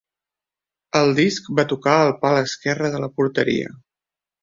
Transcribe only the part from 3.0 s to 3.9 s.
la porteria.